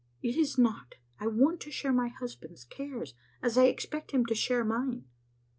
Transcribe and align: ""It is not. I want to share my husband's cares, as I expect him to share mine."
""It 0.23 0.35
is 0.35 0.57
not. 0.57 0.95
I 1.19 1.27
want 1.27 1.59
to 1.61 1.69
share 1.69 1.93
my 1.93 2.07
husband's 2.07 2.63
cares, 2.63 3.13
as 3.43 3.55
I 3.55 3.65
expect 3.65 4.09
him 4.09 4.25
to 4.25 4.33
share 4.33 4.65
mine." 4.65 5.05